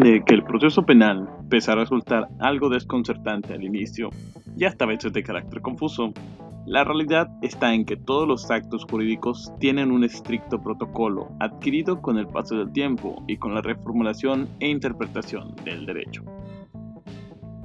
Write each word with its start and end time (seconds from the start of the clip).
de 0.00 0.22
que 0.24 0.34
el 0.34 0.44
proceso 0.44 0.84
penal, 0.84 1.28
pese 1.48 1.72
a 1.72 1.74
resultar 1.74 2.28
algo 2.38 2.68
desconcertante 2.68 3.54
al 3.54 3.64
inicio 3.64 4.10
y 4.56 4.64
hasta 4.64 4.84
a 4.84 4.88
veces 4.88 5.12
de 5.12 5.22
carácter 5.22 5.60
confuso, 5.60 6.12
la 6.66 6.84
realidad 6.84 7.28
está 7.42 7.74
en 7.74 7.84
que 7.84 7.96
todos 7.96 8.28
los 8.28 8.50
actos 8.50 8.84
jurídicos 8.88 9.52
tienen 9.58 9.90
un 9.90 10.04
estricto 10.04 10.62
protocolo 10.62 11.30
adquirido 11.40 12.00
con 12.00 12.18
el 12.18 12.28
paso 12.28 12.56
del 12.56 12.72
tiempo 12.72 13.24
y 13.26 13.38
con 13.38 13.54
la 13.54 13.62
reformulación 13.62 14.48
e 14.60 14.68
interpretación 14.68 15.54
del 15.64 15.86
derecho. 15.86 16.22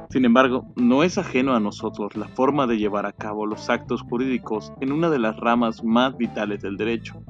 Sin 0.09 0.25
embargo, 0.25 0.65
no 0.75 1.03
es 1.03 1.17
ajeno 1.17 1.55
a 1.55 1.59
nosotros 1.59 2.15
la 2.15 2.27
forma 2.29 2.67
de 2.67 2.77
llevar 2.77 3.05
a 3.05 3.13
cabo 3.13 3.45
los 3.45 3.69
actos 3.69 4.01
jurídicos 4.03 4.71
en 4.79 4.91
una 4.91 5.09
de 5.09 5.19
las 5.19 5.35
ramas 5.37 5.83
más 5.83 6.15
vitales 6.17 6.61
del 6.61 6.77
derecho, 6.77 7.21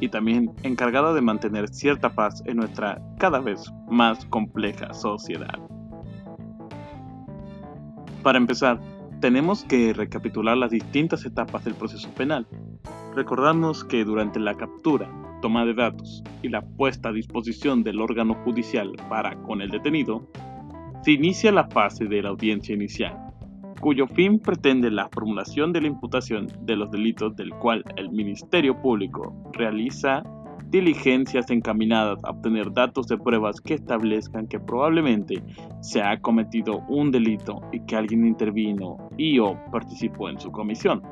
y 0.00 0.08
también 0.08 0.50
encargada 0.62 1.12
de 1.14 1.20
mantener 1.20 1.68
cierta 1.68 2.10
paz 2.10 2.42
en 2.46 2.58
nuestra 2.58 3.00
cada 3.18 3.40
vez 3.40 3.70
más 3.88 4.24
compleja 4.26 4.92
sociedad. 4.94 5.58
Para 8.22 8.38
empezar, 8.38 8.80
tenemos 9.20 9.64
que 9.64 9.92
recapitular 9.92 10.56
las 10.56 10.70
distintas 10.70 11.24
etapas 11.24 11.64
del 11.64 11.74
proceso 11.74 12.08
penal. 12.10 12.46
Recordamos 13.14 13.84
que 13.84 14.04
durante 14.04 14.40
la 14.40 14.54
captura, 14.54 15.10
toma 15.40 15.64
de 15.64 15.74
datos 15.74 16.22
y 16.42 16.48
la 16.48 16.62
puesta 16.62 17.08
a 17.10 17.12
disposición 17.12 17.82
del 17.82 18.00
órgano 18.00 18.34
judicial 18.44 18.92
para 19.08 19.34
con 19.42 19.60
el 19.60 19.70
detenido, 19.70 20.28
se 21.02 21.12
inicia 21.12 21.50
la 21.50 21.68
fase 21.68 22.04
de 22.04 22.22
la 22.22 22.28
audiencia 22.28 22.74
inicial, 22.74 23.31
cuyo 23.82 24.06
fin 24.06 24.38
pretende 24.38 24.92
la 24.92 25.08
formulación 25.08 25.72
de 25.72 25.80
la 25.80 25.88
imputación 25.88 26.46
de 26.60 26.76
los 26.76 26.88
delitos 26.92 27.34
del 27.34 27.50
cual 27.50 27.84
el 27.96 28.10
Ministerio 28.10 28.80
Público 28.80 29.34
realiza 29.54 30.22
diligencias 30.68 31.50
encaminadas 31.50 32.22
a 32.22 32.30
obtener 32.30 32.72
datos 32.72 33.08
de 33.08 33.18
pruebas 33.18 33.60
que 33.60 33.74
establezcan 33.74 34.46
que 34.46 34.60
probablemente 34.60 35.42
se 35.80 36.00
ha 36.00 36.20
cometido 36.20 36.84
un 36.88 37.10
delito 37.10 37.60
y 37.72 37.80
que 37.80 37.96
alguien 37.96 38.24
intervino 38.24 39.10
y 39.18 39.40
o 39.40 39.58
participó 39.72 40.28
en 40.28 40.38
su 40.38 40.52
comisión. 40.52 41.02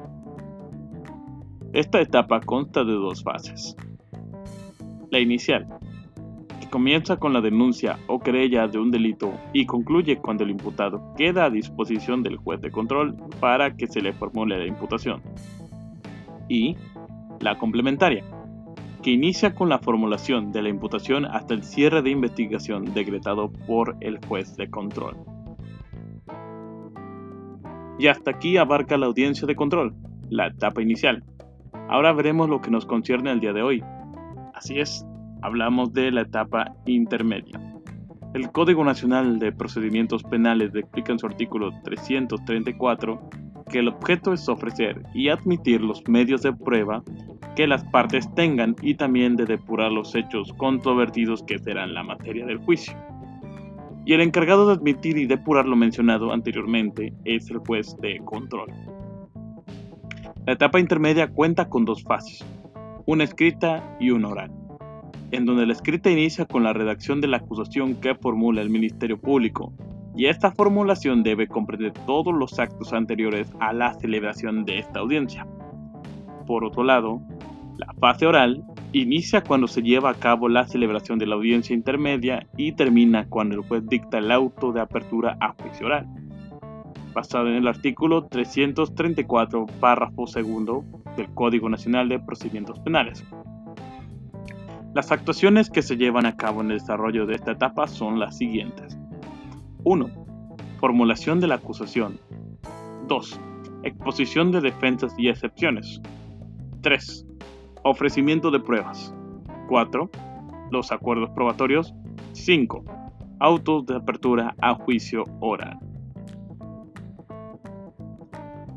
Esta 1.72 2.00
etapa 2.00 2.40
consta 2.40 2.84
de 2.84 2.92
dos 2.92 3.20
fases. 3.24 3.74
La 5.10 5.18
inicial, 5.18 5.66
comienza 6.70 7.18
con 7.18 7.32
la 7.32 7.40
denuncia 7.40 7.98
o 8.06 8.20
querella 8.20 8.68
de 8.68 8.78
un 8.78 8.90
delito 8.90 9.32
y 9.52 9.66
concluye 9.66 10.16
cuando 10.18 10.44
el 10.44 10.50
imputado 10.50 11.14
queda 11.16 11.44
a 11.44 11.50
disposición 11.50 12.22
del 12.22 12.36
juez 12.36 12.60
de 12.60 12.70
control 12.70 13.16
para 13.40 13.76
que 13.76 13.86
se 13.86 14.00
le 14.00 14.12
formule 14.12 14.58
la 14.58 14.66
imputación. 14.66 15.20
Y 16.48 16.76
la 17.40 17.58
complementaria, 17.58 18.24
que 19.02 19.10
inicia 19.10 19.54
con 19.54 19.68
la 19.68 19.78
formulación 19.78 20.52
de 20.52 20.62
la 20.62 20.68
imputación 20.68 21.24
hasta 21.24 21.54
el 21.54 21.64
cierre 21.64 22.02
de 22.02 22.10
investigación 22.10 22.92
decretado 22.94 23.50
por 23.66 23.96
el 24.00 24.18
juez 24.26 24.56
de 24.56 24.70
control. 24.70 25.16
Y 27.98 28.06
hasta 28.06 28.30
aquí 28.30 28.56
abarca 28.56 28.96
la 28.96 29.06
audiencia 29.06 29.46
de 29.46 29.56
control, 29.56 29.94
la 30.30 30.46
etapa 30.46 30.80
inicial. 30.82 31.24
Ahora 31.88 32.12
veremos 32.12 32.48
lo 32.48 32.60
que 32.60 32.70
nos 32.70 32.86
concierne 32.86 33.30
al 33.30 33.40
día 33.40 33.52
de 33.52 33.62
hoy. 33.62 33.82
Así 34.54 34.78
es, 34.78 35.04
hablamos 35.42 35.92
de 35.92 36.10
la 36.10 36.22
etapa 36.22 36.74
intermedia. 36.86 37.60
El 38.34 38.52
Código 38.52 38.84
Nacional 38.84 39.38
de 39.38 39.50
Procedimientos 39.50 40.22
Penales 40.22 40.74
explica 40.74 41.12
en 41.12 41.18
su 41.18 41.26
artículo 41.26 41.70
334 41.82 43.30
que 43.70 43.78
el 43.80 43.88
objeto 43.88 44.32
es 44.32 44.48
ofrecer 44.48 45.02
y 45.14 45.28
admitir 45.28 45.80
los 45.80 46.06
medios 46.08 46.42
de 46.42 46.52
prueba 46.52 47.02
que 47.56 47.66
las 47.66 47.84
partes 47.84 48.32
tengan 48.34 48.76
y 48.82 48.94
también 48.94 49.36
de 49.36 49.46
depurar 49.46 49.90
los 49.90 50.14
hechos 50.14 50.52
controvertidos 50.54 51.42
que 51.42 51.58
serán 51.58 51.94
la 51.94 52.02
materia 52.02 52.46
del 52.46 52.58
juicio. 52.58 52.94
Y 54.06 54.14
el 54.14 54.20
encargado 54.20 54.66
de 54.66 54.74
admitir 54.74 55.18
y 55.18 55.26
depurar 55.26 55.66
lo 55.66 55.76
mencionado 55.76 56.32
anteriormente 56.32 57.12
es 57.24 57.50
el 57.50 57.58
juez 57.58 57.96
de 58.00 58.20
control. 58.24 58.72
La 60.46 60.54
etapa 60.54 60.80
intermedia 60.80 61.28
cuenta 61.28 61.68
con 61.68 61.84
dos 61.84 62.02
fases, 62.02 62.44
una 63.06 63.24
escrita 63.24 63.96
y 64.00 64.10
una 64.10 64.28
oral, 64.28 64.50
en 65.40 65.46
donde 65.46 65.64
la 65.64 65.72
escrita 65.72 66.10
inicia 66.10 66.44
con 66.44 66.62
la 66.62 66.74
redacción 66.74 67.22
de 67.22 67.28
la 67.28 67.38
acusación 67.38 67.94
que 67.94 68.14
formula 68.14 68.60
el 68.60 68.68
Ministerio 68.68 69.18
Público, 69.18 69.72
y 70.14 70.26
esta 70.26 70.50
formulación 70.50 71.22
debe 71.22 71.48
comprender 71.48 71.94
todos 72.04 72.34
los 72.34 72.58
actos 72.58 72.92
anteriores 72.92 73.50
a 73.58 73.72
la 73.72 73.94
celebración 73.94 74.66
de 74.66 74.80
esta 74.80 75.00
audiencia. 75.00 75.46
Por 76.46 76.64
otro 76.64 76.84
lado, 76.84 77.22
la 77.78 77.90
fase 77.94 78.26
oral 78.26 78.62
inicia 78.92 79.40
cuando 79.40 79.66
se 79.66 79.80
lleva 79.80 80.10
a 80.10 80.14
cabo 80.14 80.46
la 80.50 80.66
celebración 80.66 81.18
de 81.18 81.26
la 81.26 81.36
audiencia 81.36 81.74
intermedia 81.74 82.46
y 82.58 82.72
termina 82.72 83.26
cuando 83.26 83.54
el 83.54 83.62
juez 83.62 83.82
dicta 83.86 84.18
el 84.18 84.30
auto 84.30 84.72
de 84.72 84.82
apertura 84.82 85.38
a 85.40 85.54
juicio 85.54 85.86
oral, 85.86 86.06
basado 87.14 87.48
en 87.48 87.54
el 87.54 87.66
artículo 87.66 88.26
334, 88.26 89.64
párrafo 89.80 90.26
segundo 90.26 90.84
del 91.16 91.30
Código 91.32 91.70
Nacional 91.70 92.10
de 92.10 92.18
Procedimientos 92.18 92.78
Penales. 92.80 93.24
Las 94.92 95.12
actuaciones 95.12 95.70
que 95.70 95.82
se 95.82 95.96
llevan 95.96 96.26
a 96.26 96.36
cabo 96.36 96.62
en 96.62 96.72
el 96.72 96.78
desarrollo 96.78 97.24
de 97.24 97.36
esta 97.36 97.52
etapa 97.52 97.86
son 97.86 98.18
las 98.18 98.36
siguientes. 98.36 98.98
1. 99.84 100.10
Formulación 100.80 101.38
de 101.38 101.46
la 101.46 101.54
acusación. 101.56 102.18
2. 103.06 103.40
Exposición 103.84 104.50
de 104.50 104.60
defensas 104.60 105.14
y 105.16 105.28
excepciones. 105.28 106.00
3. 106.82 107.26
Ofrecimiento 107.84 108.50
de 108.50 108.58
pruebas. 108.58 109.14
4. 109.68 110.10
Los 110.72 110.90
acuerdos 110.90 111.30
probatorios. 111.36 111.94
5. 112.32 112.84
Autos 113.38 113.86
de 113.86 113.96
apertura 113.96 114.56
a 114.60 114.74
juicio 114.74 115.22
oral. 115.38 115.78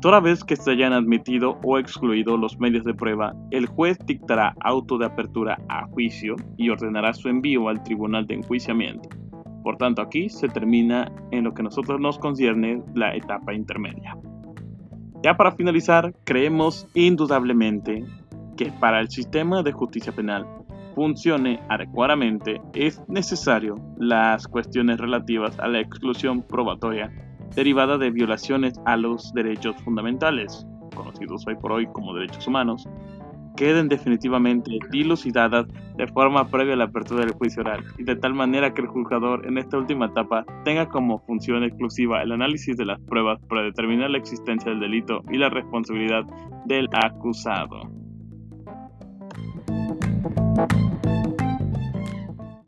Toda 0.04 0.20
vez 0.20 0.44
que 0.44 0.54
se 0.54 0.70
hayan 0.70 0.92
admitido 0.92 1.58
o 1.64 1.78
excluido 1.78 2.36
los 2.36 2.60
medios 2.60 2.84
de 2.84 2.92
prueba, 2.92 3.32
el 3.50 3.64
juez 3.64 3.96
dictará 4.04 4.54
auto 4.60 4.98
de 4.98 5.06
apertura 5.06 5.56
a 5.70 5.86
juicio 5.86 6.36
y 6.58 6.68
ordenará 6.68 7.14
su 7.14 7.30
envío 7.30 7.70
al 7.70 7.82
tribunal 7.82 8.26
de 8.26 8.34
enjuiciamiento. 8.34 9.08
Por 9.62 9.78
tanto, 9.78 10.02
aquí 10.02 10.28
se 10.28 10.48
termina 10.48 11.10
en 11.30 11.44
lo 11.44 11.54
que 11.54 11.62
a 11.62 11.64
nosotros 11.64 11.98
nos 12.02 12.18
concierne 12.18 12.82
la 12.94 13.16
etapa 13.16 13.54
intermedia. 13.54 14.18
Ya 15.22 15.38
para 15.38 15.52
finalizar, 15.52 16.12
creemos 16.24 16.86
indudablemente 16.92 18.04
que 18.58 18.70
para 18.72 19.00
el 19.00 19.08
sistema 19.08 19.62
de 19.62 19.72
justicia 19.72 20.12
penal 20.12 20.46
funcione 20.94 21.60
adecuadamente 21.70 22.60
es 22.74 23.02
necesario 23.08 23.76
las 23.96 24.48
cuestiones 24.48 24.98
relativas 24.98 25.58
a 25.60 25.66
la 25.66 25.80
exclusión 25.80 26.42
probatoria 26.42 27.10
derivada 27.54 27.98
de 27.98 28.10
violaciones 28.10 28.80
a 28.84 28.96
los 28.96 29.32
derechos 29.32 29.76
fundamentales, 29.82 30.66
conocidos 30.94 31.46
hoy 31.46 31.56
por 31.56 31.72
hoy 31.72 31.86
como 31.86 32.14
derechos 32.14 32.46
humanos, 32.46 32.88
queden 33.56 33.88
definitivamente 33.88 34.78
dilucidadas 34.90 35.66
de 35.96 36.06
forma 36.08 36.48
previa 36.48 36.74
a 36.74 36.76
la 36.76 36.84
apertura 36.84 37.24
del 37.24 37.34
juicio 37.34 37.62
oral 37.62 37.84
y 37.98 38.04
de 38.04 38.16
tal 38.16 38.34
manera 38.34 38.74
que 38.74 38.82
el 38.82 38.88
juzgador 38.88 39.46
en 39.46 39.58
esta 39.58 39.78
última 39.78 40.06
etapa 40.06 40.44
tenga 40.64 40.88
como 40.88 41.20
función 41.20 41.62
exclusiva 41.62 42.22
el 42.22 42.32
análisis 42.32 42.76
de 42.76 42.84
las 42.84 43.00
pruebas 43.02 43.40
para 43.48 43.62
determinar 43.62 44.10
la 44.10 44.18
existencia 44.18 44.70
del 44.70 44.80
delito 44.80 45.22
y 45.30 45.38
la 45.38 45.50
responsabilidad 45.50 46.24
del 46.66 46.88
acusado. 46.92 47.90